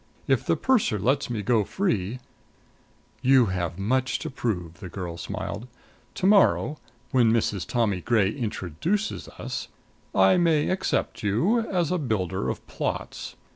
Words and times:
If 0.27 0.47
the 0.47 0.55
purser 0.57 0.97
lets 0.97 1.29
me 1.29 1.43
go 1.43 1.63
free" 1.63 2.17
"You 3.31 3.45
have 3.53 3.77
much 3.77 4.17
to 4.25 4.31
prove," 4.31 4.79
the 4.79 4.89
girl 4.89 5.15
smiled. 5.15 5.67
"To 6.15 6.25
morrow 6.25 6.79
when 7.11 7.31
Mrs. 7.31 7.67
Tommy 7.67 8.01
Gray 8.01 8.31
introduces 8.31 9.27
us 9.27 9.67
I 10.15 10.37
may 10.37 10.69
accept 10.71 11.21
you 11.21 11.59
as 11.69 11.91
a 11.91 11.99
builder 11.99 12.49
of 12.49 12.65
plots. 12.65 13.35